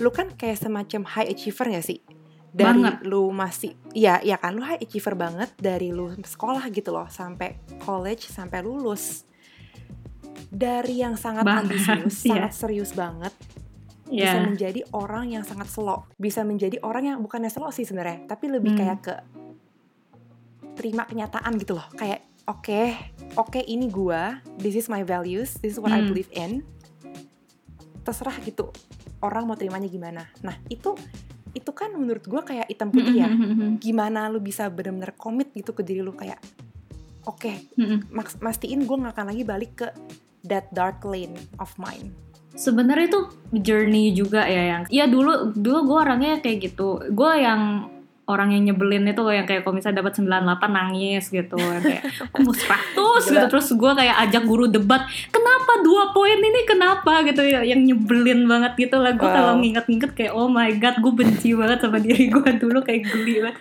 [0.00, 2.00] lu kan kayak semacam high achiever gak sih
[2.50, 3.06] dari Banget.
[3.06, 7.60] lu masih ya ya kan lu high achiever banget dari lu sekolah gitu loh sampai
[7.78, 9.22] college sampai lulus
[10.50, 12.50] dari yang sangat Banget, ambisius iya.
[12.50, 13.30] sangat serius banget
[14.10, 18.26] bisa ya menjadi orang yang sangat slow bisa menjadi orang yang bukannya slow sih sebenarnya
[18.26, 18.80] tapi lebih Hmm.
[18.82, 19.14] kayak ke
[20.74, 22.82] terima kenyataan gitu loh kayak oke
[23.38, 26.10] oke ini gua this is my values this is what I Hmm.
[26.10, 26.66] believe in
[28.02, 28.74] terserah gitu
[29.20, 30.24] orang mau terimanya gimana.
[30.42, 30.96] Nah itu
[31.50, 33.28] itu kan menurut gua kayak hitam putih ya.
[33.78, 36.38] Gimana lu bisa benar-benar komit gitu ke diri lu kayak
[37.28, 37.52] oke
[38.10, 39.88] maks- mastiin gue nggak akan lagi balik ke
[40.48, 42.14] that dark lane of mine.
[42.56, 43.20] Sebenarnya itu
[43.60, 46.98] journey juga ya yang Iya dulu dulu gue orangnya kayak gitu.
[47.12, 47.86] Gue yang
[48.30, 51.58] orang yang nyebelin itu loh yang kayak kalau misalnya dapat 98 nangis gitu.
[51.58, 52.02] Kayak
[52.38, 56.62] mau 100 gitu terus gue kayak ajak guru debat kenapa dua poin ini?
[56.62, 57.26] Kenapa?
[57.26, 59.18] Gitu ya yang nyebelin banget gitu lah.
[59.18, 59.36] Gue Wow.
[59.36, 63.34] kalau nginget-nginget kayak oh my god gue benci banget sama diri gue dulu kayak geli
[63.42, 63.58] banget.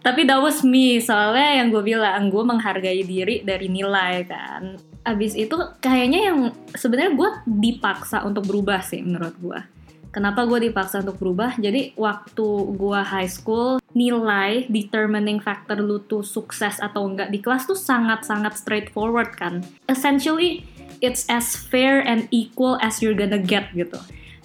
[0.00, 1.00] Tapi that was me.
[1.00, 4.76] Soalnya yang gue bilang gue menghargai diri dari nilai kan.
[5.04, 6.38] Abis itu kayaknya yang
[6.76, 9.77] sebenarnya gue dipaksa untuk berubah sih menurut gue
[10.10, 16.24] kenapa gue dipaksa untuk berubah jadi waktu gue high school nilai determining factor lu tuh
[16.24, 20.64] sukses atau enggak di kelas tuh sangat-sangat straightforward kan essentially
[21.04, 23.98] it's as fair and equal as you're gonna get gitu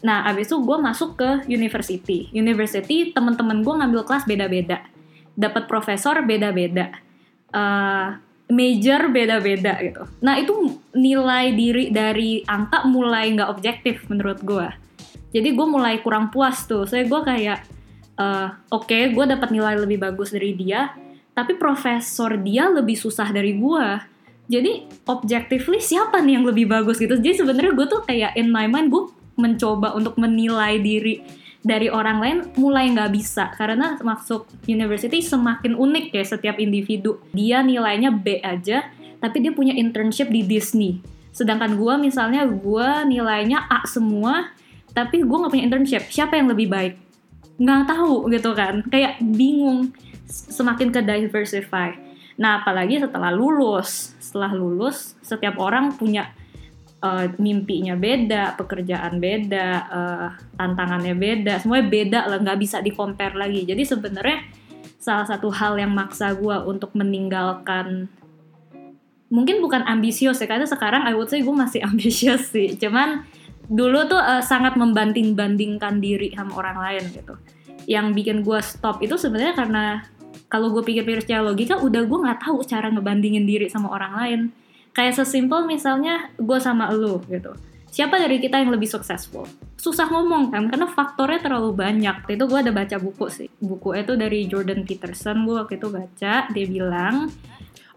[0.04, 2.28] Nah, abis itu gue masuk ke university.
[2.36, 4.84] University, teman-teman gue ngambil kelas beda-beda.
[5.34, 6.92] Dapat profesor beda-beda.
[7.56, 8.08] Eh,
[8.52, 10.04] major beda-beda gitu.
[10.20, 10.52] Nah, itu
[10.92, 14.68] nilai diri dari angka mulai nggak objektif menurut gue.
[15.34, 16.86] Jadi gue mulai kurang puas tuh.
[16.86, 17.60] Saya gue kayak,
[18.22, 20.94] eh, oke, gue dapat nilai lebih bagus dari dia,
[21.34, 23.88] tapi profesor dia lebih susah dari gue.
[24.48, 27.18] Jadi objectively siapa nih yang lebih bagus gitu.
[27.18, 31.26] Jadi sebenarnya gue tuh kayak in my mind gue mencoba untuk menilai diri
[31.64, 37.24] dari orang lain mulai nggak bisa karena masuk university semakin unik ya setiap individu.
[37.32, 38.92] Dia nilainya B aja,
[39.24, 41.00] tapi dia punya internship di Disney.
[41.32, 44.52] Sedangkan gue misalnya gue nilainya A semua,
[44.94, 46.04] tapi gue nggak punya internship.
[46.08, 46.94] Siapa yang lebih baik?
[47.58, 48.86] Nggak tahu gitu kan.
[48.88, 49.94] Kayak bingung.
[50.30, 51.94] Semakin ke diversify.
[52.38, 56.34] Nah apalagi setelah lulus, setelah lulus setiap orang punya
[57.04, 63.38] eh, mimpinya beda, pekerjaan beda, eh, tantangannya beda, semuanya beda lah, nggak bisa di compare
[63.38, 63.66] lagi.
[63.66, 64.40] Jadi sebenarnya
[65.04, 68.08] salah satu hal yang maksa gue untuk meninggalkan
[69.34, 73.28] mungkin bukan ambisius ya karena sekarang I would say gue masih ambisius sih cuman
[73.68, 77.34] dulu tuh eh, sangat membanding-bandingkan diri sama orang lain gitu.
[77.88, 79.84] Yang bikin gue stop itu sebenarnya karena
[80.48, 84.42] kalau gue pikir-pikir secara logika udah gue nggak tahu cara ngebandingin diri sama orang lain.
[84.94, 87.58] Kayak sesimpel misalnya gue sama lu gitu.
[87.94, 89.46] Siapa dari kita yang lebih successful?
[89.78, 92.26] Susah ngomong kan karena faktornya terlalu banyak.
[92.26, 93.50] Itu gue ada baca buku sih.
[93.62, 97.30] Buku itu dari Jordan Peterson gue waktu itu baca dia bilang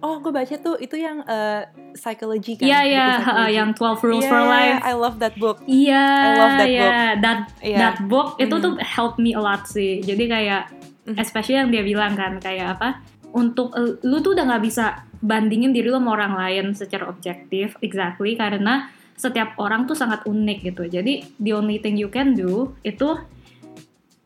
[0.05, 1.65] Oh, gue baca tuh itu yang uh,
[1.97, 2.69] psychology kan?
[2.69, 4.81] Iya iya, uh, yang 12 Rules yeah, for Life.
[4.85, 5.65] I love that book.
[5.65, 6.85] Iya, I love that yeah.
[6.85, 7.23] book.
[7.25, 7.81] That yeah.
[7.81, 8.63] that book itu mm.
[8.63, 10.05] tuh help me a lot sih.
[10.05, 10.69] Jadi kayak,
[11.09, 11.17] mm.
[11.17, 13.01] especially yang dia bilang kan kayak apa?
[13.33, 17.81] Untuk uh, lu tuh udah nggak bisa bandingin diri lu sama orang lain secara objektif,
[17.81, 20.85] exactly karena setiap orang tuh sangat unik gitu.
[20.93, 23.17] Jadi the only thing you can do itu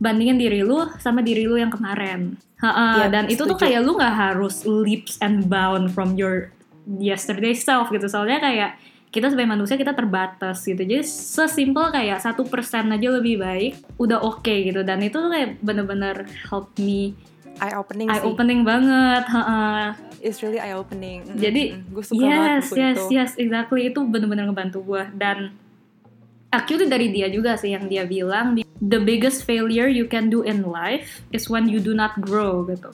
[0.00, 2.40] bandingin diri lu sama diri lu yang kemarin.
[2.60, 6.48] Ha-ha, yeah, dan itu tuh kayak lu nggak harus leaps and bound from your
[6.98, 8.08] yesterday self gitu.
[8.08, 8.70] Soalnya kayak
[9.12, 10.80] kita sebagai manusia kita terbatas gitu.
[10.80, 14.80] Jadi sesimpel kayak satu persen aja lebih baik, udah oke okay, gitu.
[14.80, 17.12] Dan itu tuh kayak bener-bener help me
[17.60, 19.92] eye opening eye opening banget ha
[20.24, 21.92] it's really eye opening jadi mm-hmm.
[21.92, 23.04] gue suka yes banget yes itu.
[23.12, 25.52] yes exactly itu bener-bener ngebantu gue dan
[26.48, 30.64] actually dari dia juga sih yang dia bilang the biggest failure you can do in
[30.64, 32.88] life is when you do not grow gitu.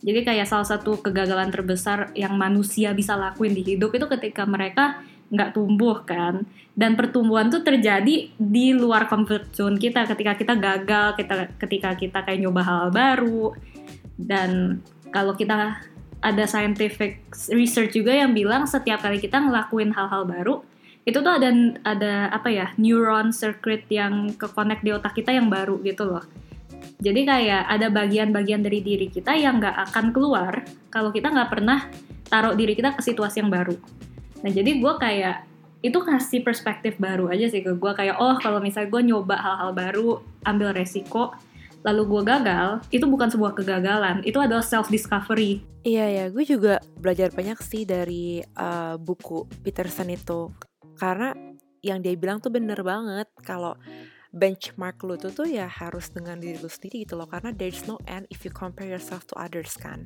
[0.00, 5.00] Jadi kayak salah satu kegagalan terbesar yang manusia bisa lakuin di hidup itu ketika mereka
[5.28, 6.44] nggak tumbuh kan.
[6.72, 12.18] Dan pertumbuhan tuh terjadi di luar comfort zone kita ketika kita gagal kita ketika kita
[12.24, 13.52] kayak nyoba hal baru.
[14.16, 14.80] Dan
[15.12, 15.84] kalau kita
[16.20, 20.60] ada scientific research juga yang bilang setiap kali kita ngelakuin hal-hal baru
[21.10, 21.50] itu tuh ada
[21.82, 24.46] ada apa ya neuron circuit yang ke
[24.80, 26.22] di otak kita yang baru gitu loh.
[27.00, 31.88] Jadi kayak ada bagian-bagian dari diri kita yang nggak akan keluar kalau kita nggak pernah
[32.30, 33.74] taruh diri kita ke situasi yang baru.
[34.46, 35.48] Nah jadi gue kayak
[35.80, 39.70] itu kasih perspektif baru aja sih ke gue kayak oh kalau misalnya gue nyoba hal-hal
[39.72, 41.32] baru ambil resiko
[41.80, 45.64] lalu gue gagal, itu bukan sebuah kegagalan, itu adalah self discovery.
[45.80, 50.52] Iya ya, gue juga belajar banyak sih dari uh, buku Peterson itu,
[51.00, 51.32] karena
[51.80, 53.72] yang dia bilang tuh bener banget kalau
[54.30, 57.96] benchmark lu tuh tuh ya harus dengan diri lu sendiri gitu loh, karena there's no
[58.04, 60.04] end if you compare yourself to others kan.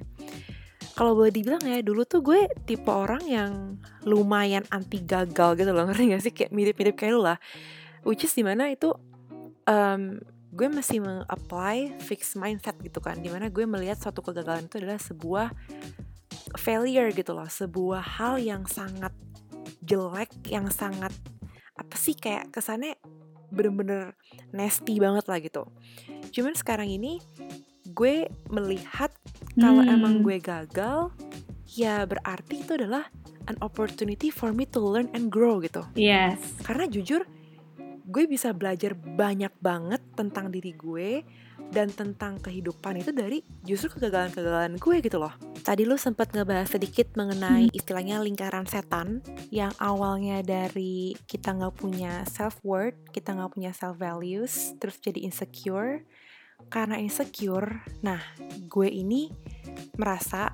[0.95, 5.85] Kalau boleh dibilang ya, dulu tuh gue tipe orang yang lumayan anti gagal gitu loh,
[5.91, 6.33] ngerti gak sih?
[6.33, 7.39] Kayak mirip-mirip kayak lu lah.
[8.07, 8.95] Which is di mana itu
[9.67, 10.23] um,
[10.55, 15.03] gue masih meng-apply fixed mindset gitu kan di mana gue melihat suatu kegagalan itu adalah
[15.03, 15.49] sebuah
[16.55, 19.11] failure gitu loh sebuah hal yang sangat
[19.85, 21.13] jelek yang sangat
[21.75, 22.95] apa sih kayak kesannya
[23.51, 24.15] bener-bener
[24.51, 25.67] nasty banget lah gitu
[26.35, 27.23] cuman sekarang ini
[27.95, 29.13] gue melihat
[29.61, 29.95] kalau hmm.
[29.95, 31.15] emang gue gagal
[31.71, 33.07] ya berarti itu adalah
[33.47, 37.23] an opportunity for me to learn and grow gitu yes karena jujur
[38.05, 41.25] gue bisa belajar banyak banget tentang diri gue
[41.73, 45.35] dan tentang kehidupan itu dari justru kegagalan-kegagalan gue gitu loh.
[45.65, 47.77] Tadi lu sempat ngebahas sedikit mengenai hmm.
[47.77, 53.97] istilahnya lingkaran setan yang awalnya dari kita nggak punya self worth, kita nggak punya self
[53.97, 56.05] values, terus jadi insecure.
[56.69, 58.21] Karena insecure, nah
[58.69, 59.33] gue ini
[59.97, 60.53] merasa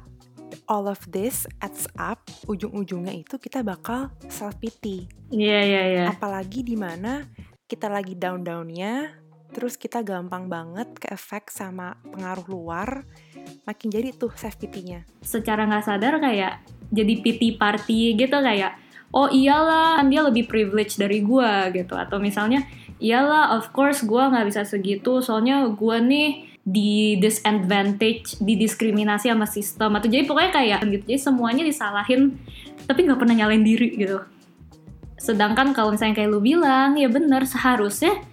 [0.71, 5.11] all of this adds up, ujung-ujungnya itu kita bakal self pity.
[5.35, 5.99] Iya yeah, iya yeah, iya.
[6.07, 6.15] Yeah.
[6.15, 7.27] Apalagi di mana
[7.67, 9.11] kita lagi down-downnya,
[9.51, 13.03] terus kita gampang banget ke efek sama pengaruh luar,
[13.65, 15.05] makin jadi tuh self pity-nya.
[15.21, 18.75] Secara nggak sadar kayak jadi pity party gitu kayak
[19.11, 21.95] oh iyalah kan dia lebih privilege dari gue gitu.
[21.95, 22.67] Atau misalnya
[22.99, 29.97] iyalah of course gue nggak bisa segitu soalnya gue nih di disadvantage, didiskriminasi sama sistem.
[29.97, 31.05] Atau jadi pokoknya kayak gitu.
[31.11, 32.39] Jadi semuanya disalahin
[32.87, 34.23] tapi nggak pernah nyalain diri gitu.
[35.21, 38.25] Sedangkan kalau misalnya kayak lu bilang ya bener seharusnya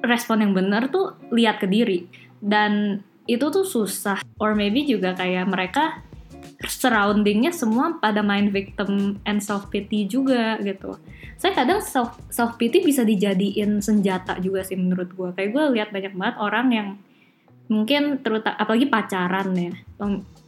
[0.00, 2.06] respon yang bener tuh lihat ke diri.
[2.40, 6.02] Dan itu tuh susah or maybe juga kayak mereka
[6.66, 10.98] surroundingnya semua pada main victim and self pity juga gitu.
[11.40, 15.30] Saya kadang self self pity bisa dijadiin senjata juga sih menurut gue.
[15.32, 16.88] Kayak gue lihat banyak banget orang yang
[17.70, 19.72] mungkin terutama apalagi pacaran ya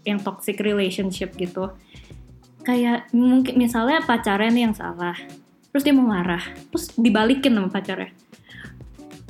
[0.03, 1.71] yang toxic relationship gitu
[2.67, 5.15] kayak mungkin misalnya pacarnya yang salah
[5.71, 6.43] terus dia mau marah
[6.75, 8.11] terus dibalikin sama pacarnya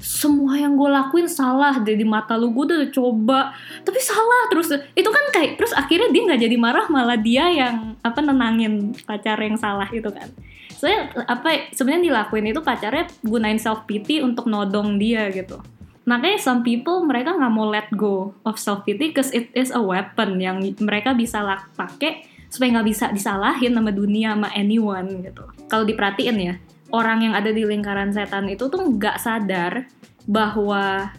[0.03, 2.51] semua yang gue lakuin salah deh di mata lu.
[2.51, 3.55] Gue udah coba.
[3.87, 4.75] Tapi salah terus.
[4.99, 9.39] Itu kan kayak terus akhirnya dia nggak jadi marah malah dia yang apa nenangin pacar
[9.39, 10.27] yang salah itu kan.
[10.75, 15.63] Soalnya apa sebenarnya dilakuin itu pacarnya gunain self pity untuk nodong dia gitu.
[16.03, 19.79] Makanya some people mereka nggak mau let go of self pity because it is a
[19.79, 21.39] weapon yang mereka bisa
[21.79, 25.47] pakai supaya nggak bisa disalahin sama dunia sama anyone gitu.
[25.71, 26.55] Kalau diperhatiin ya
[26.93, 29.89] orang yang ada di lingkaran setan itu tuh nggak sadar
[30.29, 31.11] bahwa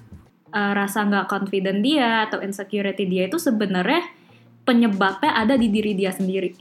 [0.54, 4.06] uh, rasa nggak confident dia atau insecurity dia itu sebenarnya
[4.64, 6.56] penyebabnya ada di diri dia sendiri.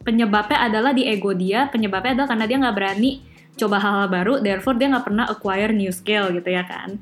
[0.00, 3.12] Penyebabnya adalah di ego dia, penyebabnya adalah karena dia nggak berani
[3.56, 6.96] coba hal-hal baru, therefore dia nggak pernah acquire new skill gitu ya kan.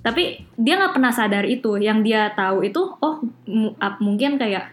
[0.00, 3.20] Tapi dia nggak pernah sadar itu, yang dia tahu itu, oh
[4.00, 4.72] mungkin kayak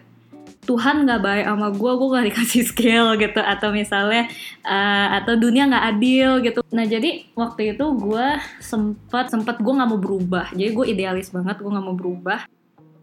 [0.68, 4.28] Tuhan nggak baik sama gue, gue gak dikasih skill gitu, atau misalnya
[4.68, 6.60] uh, atau dunia nggak adil gitu.
[6.76, 8.28] Nah jadi waktu itu gue
[8.60, 12.44] sempet sempet gue nggak mau berubah, jadi gue idealis banget, gue nggak mau berubah.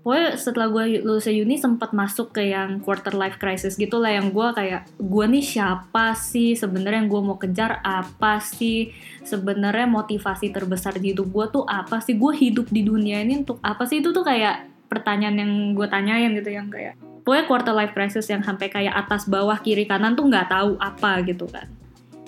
[0.04, 4.12] Pokoknya setelah gue lulus uni sempat masuk ke yang quarter life crisis gitu lah.
[4.12, 6.52] Yang gue kayak gue nih siapa sih?
[6.52, 8.92] Sebenarnya yang gue mau kejar apa sih?
[9.24, 12.20] Sebenarnya motivasi terbesar di hidup gue tuh apa sih?
[12.20, 14.04] Gue hidup di dunia ini untuk apa sih?
[14.04, 18.44] Itu tuh kayak pertanyaan yang gue tanyain gitu yang kayak pokoknya quarter life crisis yang
[18.44, 21.66] sampai kayak atas bawah kiri kanan tuh nggak tahu apa gitu kan.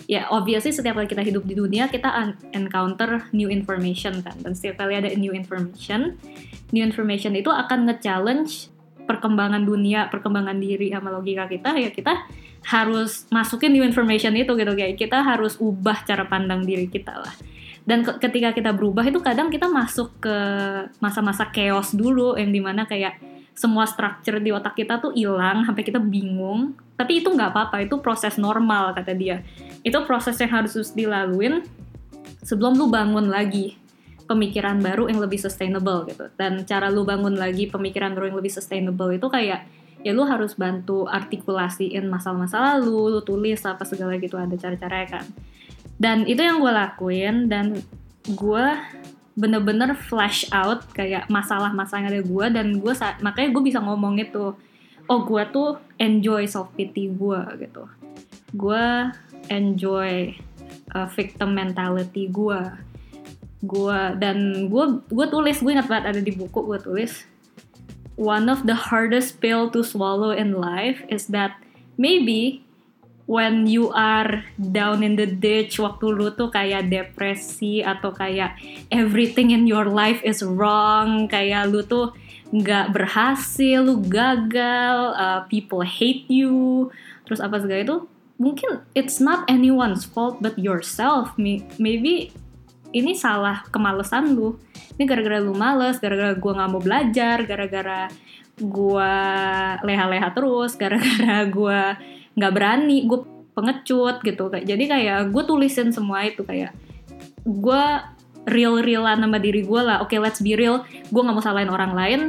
[0.07, 4.35] Ya obviously setiap kali kita hidup di dunia kita encounter new information kan.
[4.41, 6.17] Dan setiap kali ada new information
[6.75, 8.75] new information itu akan nge-challenge
[9.07, 11.77] perkembangan dunia perkembangan diri sama logika kita.
[11.77, 12.27] Ya kita
[12.67, 17.35] harus masukin new information itu gitu kayak kita harus ubah cara pandang diri kita lah.
[17.87, 20.37] Dan ketika kita berubah itu kadang kita masuk ke
[20.99, 25.83] masa-masa chaos dulu yang di mana kayak semua structure di otak kita tuh hilang sampai
[25.83, 26.77] kita bingung.
[26.95, 29.41] Tapi itu nggak apa-apa itu proses normal kata dia.
[29.81, 31.65] Itu proses yang harus dilaluin
[32.45, 33.81] sebelum lu bangun lagi
[34.29, 36.29] pemikiran baru yang lebih sustainable gitu.
[36.37, 39.65] Dan cara lu bangun lagi pemikiran baru yang lebih sustainable itu kayak
[40.05, 45.25] ya lu harus bantu artikulasiin masalah-masalah lu lu tulis apa segala gitu ada cara-caranya kan.
[45.97, 47.81] Dan itu yang gue lakuin dan
[48.29, 48.67] gue
[49.37, 54.57] bener-bener flash out kayak masalah-masalah ada gue dan gue makanya gue bisa ngomong itu
[55.07, 57.85] oh gue tuh enjoy self pity gue gitu.
[58.57, 59.13] Gue
[59.53, 60.33] enjoy
[60.97, 62.61] uh, victim mentality gue
[63.65, 67.25] gue dan gue gue tulis gue ingat banget ada di buku gue tulis
[68.21, 71.57] one of the hardest pill to swallow in life is that
[71.97, 72.66] maybe
[73.27, 78.55] when you are down in the ditch waktu lu tuh kayak depresi atau kayak
[78.95, 82.15] everything in your life is wrong kayak lu tuh
[82.55, 86.87] nggak berhasil lu gagal uh, people hate you
[87.27, 87.99] terus apa segala itu
[88.37, 91.35] mungkin it's not anyone's fault but yourself.
[91.41, 92.33] Maybe
[92.93, 94.57] ini salah kemalesan lu.
[94.97, 98.01] Ini gara-gara lu males gara-gara gua nggak mau belajar gara-gara
[98.57, 99.13] gua
[99.85, 101.81] leha-leha terus gara-gara gua
[102.37, 103.21] nggak berani gue
[103.57, 106.77] pengecut gitu kayak jadi kayak gue tulisin semua itu kayak
[107.43, 107.85] gue
[108.47, 111.73] real realan sama diri gue lah oke okay, let's be real gue nggak mau salahin
[111.73, 112.21] orang lain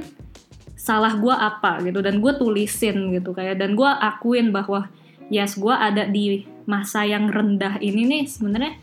[0.80, 4.88] salah gue apa gitu dan gue tulisin gitu kayak dan gue akuin bahwa
[5.28, 8.80] yes gue ada di masa yang rendah ini nih sebenarnya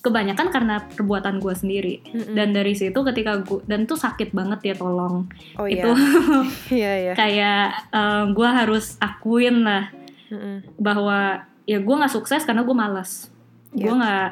[0.00, 2.34] kebanyakan karena perbuatan gue sendiri mm-hmm.
[2.38, 5.26] dan dari situ ketika gue dan tuh sakit banget ya tolong
[5.58, 6.46] oh, itu yeah.
[6.86, 7.16] yeah, yeah.
[7.18, 9.90] kayak uh, eh, gue harus akuin lah
[10.30, 10.78] mm-hmm.
[10.78, 13.28] bahwa ya gue nggak sukses karena gue malas
[13.74, 13.84] yeah.
[13.86, 14.30] gue nggak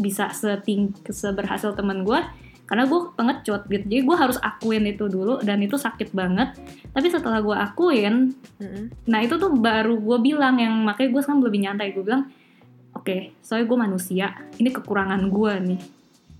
[0.00, 2.20] bisa seting seberhasil teman gue
[2.66, 6.56] karena gue pengecut gitu jadi gue harus akuin itu dulu dan itu sakit banget
[6.96, 8.84] tapi setelah gue akuin mm-hmm.
[9.06, 12.32] nah itu tuh baru gue bilang yang makanya gue sekarang lebih nyantai gue bilang
[12.96, 14.26] oke okay, soalnya gue manusia
[14.56, 15.80] ini kekurangan gue nih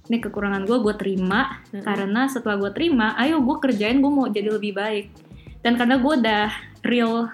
[0.08, 1.84] ini kekurangan gue gue terima mm-hmm.
[1.84, 5.12] karena setelah gue terima ayo gue kerjain gue mau jadi lebih baik
[5.60, 6.48] dan karena gue udah
[6.80, 7.28] real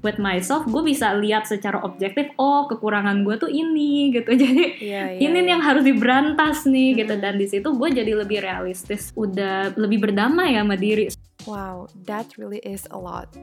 [0.00, 4.30] with myself gue bisa lihat secara objektif oh kekurangan gue tuh ini gitu.
[4.40, 5.56] Jadi yeah, yeah, ini yeah.
[5.56, 6.98] yang harus diberantas nih hmm.
[7.04, 11.12] gitu dan di situ gue jadi lebih realistis udah lebih berdamai sama diri.
[11.44, 13.30] Wow that really is a lot.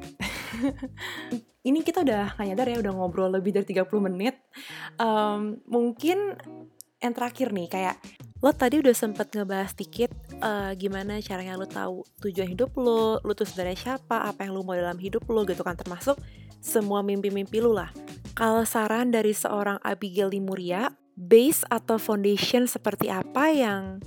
[1.67, 4.39] Ini kita udah nggak nyadar ya udah ngobrol lebih dari 30 menit.
[4.95, 6.39] Um, mungkin
[7.03, 7.95] yang terakhir nih kayak
[8.41, 13.33] lo tadi udah sempet ngebahas dikit uh, gimana caranya lo tahu tujuan hidup lo, lo
[13.35, 15.75] tuh sebenarnya siapa, apa yang lo mau dalam hidup lo gitu kan.
[15.75, 16.15] Termasuk
[16.59, 17.91] semua mimpi-mimpi lu lah.
[18.37, 23.97] Kalau saran dari seorang Abigail Limuria, base atau foundation seperti apa yang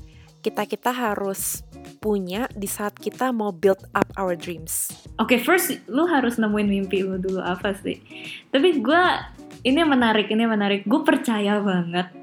[0.40, 1.66] kita-kita harus
[1.98, 4.94] punya di saat kita mau build up our dreams?
[5.18, 7.98] Oke, okay, first lu harus nemuin mimpi lu dulu apa sih.
[8.54, 9.02] Tapi gue,
[9.66, 10.86] ini menarik, ini menarik.
[10.86, 12.19] Gue percaya banget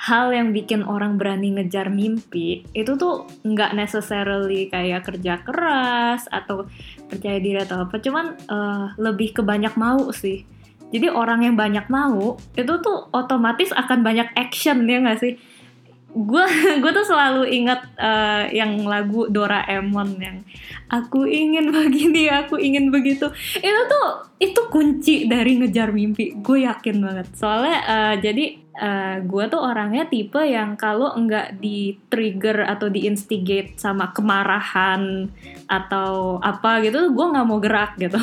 [0.00, 6.64] hal yang bikin orang berani ngejar mimpi itu tuh nggak necessarily kayak kerja keras atau
[7.04, 8.00] percaya diri atau apa.
[8.00, 10.48] Cuman uh, lebih ke banyak mau sih.
[10.90, 15.38] Jadi orang yang banyak mau itu tuh otomatis akan banyak action ya nggak sih
[16.10, 16.44] gue
[16.82, 20.38] gue tuh selalu ingat uh, yang lagu Doraemon yang
[20.90, 23.30] aku ingin begini aku ingin begitu.
[23.58, 24.06] Itu tuh
[24.42, 27.26] itu kunci dari ngejar mimpi gue yakin banget.
[27.38, 33.06] Soalnya uh, jadi uh, gue tuh orangnya tipe yang kalau nggak di trigger atau di
[33.06, 35.30] instigate sama kemarahan
[35.70, 38.18] atau apa gitu gue nggak mau gerak gitu.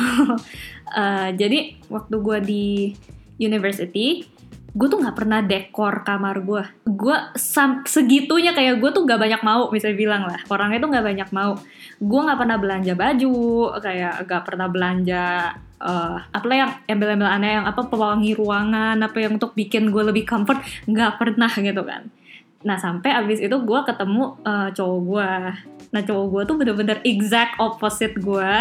[0.92, 2.66] Uh, jadi waktu gue di
[3.38, 4.37] university
[4.68, 7.16] gue tuh nggak pernah dekor kamar gue gue
[7.88, 10.40] segitunya kayak gue tuh nggak banyak mau bisa bilang lah.
[10.52, 11.56] Orangnya tuh nggak banyak mau.
[11.96, 13.38] Gue nggak pernah belanja baju
[13.80, 15.24] kayak nggak pernah belanja
[15.80, 20.28] uh, apa yang embel-embel aneh yang apa pewangi ruangan apa yang untuk bikin gue lebih
[20.28, 22.12] comfort nggak pernah gitu kan.
[22.66, 25.30] Nah sampai abis itu gue ketemu uh, cowok gue
[25.88, 28.52] nah cowok gue tuh bener-bener exact opposite gue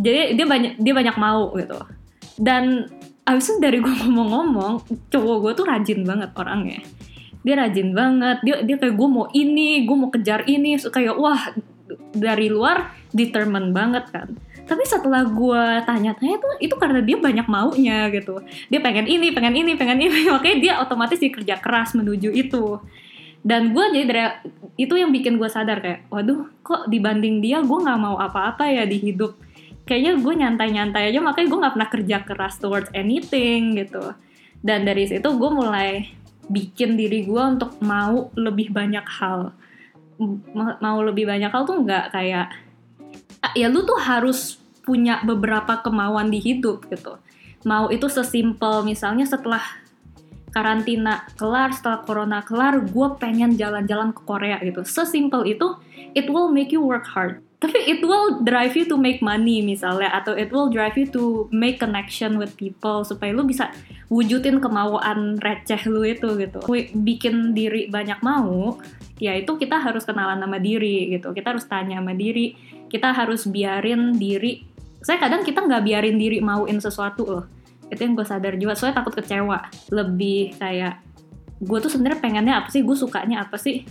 [0.00, 1.76] jadi dia banyak dia banyak mau gitu.
[2.40, 2.88] Dan
[3.22, 6.80] abis itu dari gue ngomong-ngomong cowok gue tuh rajin banget orangnya.
[7.42, 8.38] Dia rajin banget.
[8.46, 10.78] Dia dia kayak gue mau ini gue mau kejar ini.
[10.78, 11.42] Kayak wah
[12.14, 14.28] dari luar determined banget kan.
[14.62, 18.40] Tapi setelah gue tanya-tanya tuh itu karena dia banyak maunya gitu.
[18.70, 20.28] Dia pengen ini pengen ini pengen ini.
[20.34, 22.78] Makanya dia otomatis dikerja keras menuju itu.
[23.42, 24.22] Dan gue jadi dari
[24.78, 28.86] itu yang bikin gue sadar kayak waduh kok dibanding dia gue nggak mau apa-apa ya
[28.86, 29.34] di hidup
[29.82, 34.14] kayaknya gue nyantai-nyantai aja makanya gue nggak pernah kerja keras towards anything gitu.
[34.62, 36.06] Dan dari situ gue mulai
[36.46, 39.54] bikin diri gue untuk mau lebih banyak hal.
[40.54, 42.46] Mau lebih banyak hal tuh nggak kayak
[43.42, 47.18] ah, ya lu tuh harus punya beberapa kemauan di hidup gitu.
[47.66, 49.62] Mau itu sesimpel misalnya setelah
[50.52, 54.86] karantina kelar setelah corona kelar gue pengen jalan-jalan ke Korea gitu.
[54.86, 55.74] Sesimpel itu
[56.14, 60.10] it will make you work hard tapi it will drive you to make money misalnya
[60.10, 63.70] atau it will drive you to make connection with people supaya lu bisa
[64.10, 66.58] wujudin kemauan receh lu itu gitu.
[66.98, 68.82] Bikin diri banyak mau
[69.22, 71.30] ya itu kita harus kenalan sama diri gitu.
[71.30, 72.58] Kita harus tanya sama diri.
[72.90, 74.66] Kita harus biarin diri.
[74.98, 77.44] Saya kadang kita nggak biarin diri mauin sesuatu loh.
[77.86, 78.74] Itu yang gue sadar juga.
[78.74, 79.70] Soalnya takut kecewa.
[79.94, 80.98] Lebih kayak
[81.62, 82.82] gue tuh sebenarnya pengennya apa sih?
[82.82, 83.86] Gue sukanya apa sih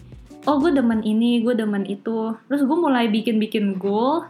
[0.46, 2.34] oh gue demen ini gue demen itu.
[2.50, 4.26] Terus gue mulai bikin-bikin goal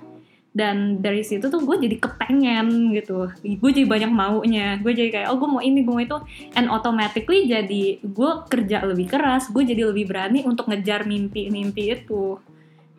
[0.51, 3.32] dan dari situ tuh gue jadi kepengen gitu.
[3.39, 4.76] Gue jadi banyak maunya.
[4.84, 6.18] Gue jadi kayak oh gue mau ini gue mau itu.
[6.57, 12.39] And automatically jadi gue kerja lebih keras gue jadi lebih berani untuk ngejar mimpi-mimpi itu.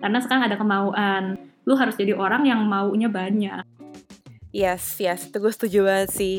[0.00, 1.36] Karena sekarang ada kemauan.
[1.68, 3.62] Lu harus jadi orang yang maunya banyak.
[4.52, 5.28] Yes yes.
[5.28, 6.36] Itu gue setuju banget sih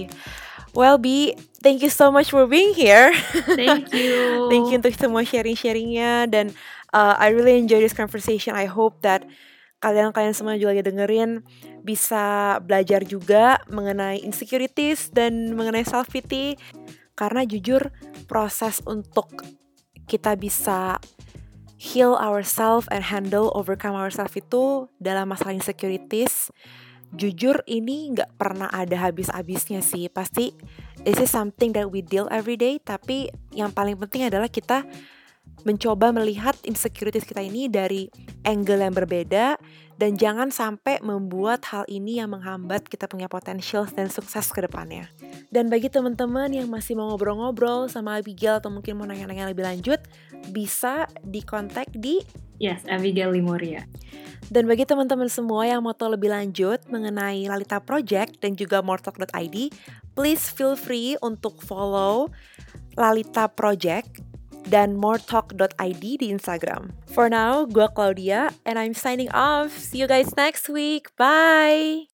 [0.73, 3.13] Well, Bi, thank you so much for being here.
[3.53, 4.49] Thank you.
[4.49, 6.49] thank you untuk semua sharing-sharingnya dan
[6.89, 8.57] uh, I really enjoy this conversation.
[8.57, 9.21] I hope that
[9.85, 11.45] kalian-kalian semua juga lagi dengerin
[11.85, 16.57] bisa belajar juga mengenai insecurities dan mengenai self pity
[17.13, 17.93] karena jujur
[18.25, 19.45] proses untuk
[20.09, 20.97] kita bisa
[21.77, 26.49] heal ourselves and handle overcome ourselves itu dalam masalah insecurities
[27.13, 30.09] jujur ini nggak pernah ada habis-habisnya sih.
[30.09, 30.53] Pasti
[31.01, 32.81] this is something that we deal every day.
[32.81, 34.85] Tapi yang paling penting adalah kita
[35.63, 38.11] mencoba melihat insecurities kita ini dari
[38.43, 39.55] angle yang berbeda
[39.97, 45.09] dan jangan sampai membuat hal ini yang menghambat kita punya potential dan sukses ke depannya.
[45.53, 50.01] Dan bagi teman-teman yang masih mau ngobrol-ngobrol sama Abigail atau mungkin mau nanya-nanya lebih lanjut,
[50.49, 52.21] bisa dikontak di
[52.61, 53.83] Yes, Abigail Limoria.
[54.47, 59.57] Dan bagi teman-teman semua yang mau tahu lebih lanjut mengenai Lalita Project dan juga mortalk.id,
[60.13, 62.29] please feel free untuk follow
[62.95, 64.32] Lalita Project
[64.67, 66.95] dan moretalk.id di Instagram.
[67.09, 69.75] For now, gue Claudia and I'm signing off.
[69.75, 71.11] See you guys next week.
[71.17, 72.12] Bye!